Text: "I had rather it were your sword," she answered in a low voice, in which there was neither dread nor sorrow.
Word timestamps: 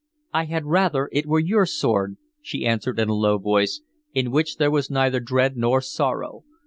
"I 0.33 0.45
had 0.45 0.65
rather 0.65 1.09
it 1.11 1.27
were 1.27 1.39
your 1.39 1.67
sword," 1.67 2.17
she 2.41 2.65
answered 2.65 2.97
in 2.97 3.07
a 3.09 3.13
low 3.13 3.37
voice, 3.37 3.81
in 4.15 4.31
which 4.31 4.57
there 4.57 4.71
was 4.71 4.89
neither 4.89 5.19
dread 5.19 5.55
nor 5.55 5.79
sorrow. 5.79 6.43